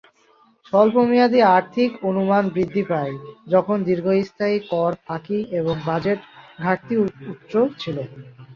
স্বল্পমেয়াদী 0.65 1.39
আর্থিক 1.49 1.89
অনুমান 2.09 2.43
বৃদ্ধি 2.55 2.83
পায়, 2.89 3.13
যখন 3.47 3.77
দীর্ঘস্থায়ী 3.87 4.57
কর 4.71 4.91
ফাঁকি 5.05 5.39
এবং 5.59 5.75
বাজেট 5.87 6.19
ঘাটতি 6.59 6.93
উচ্চ 7.31 7.51
ছিল। 7.79 7.97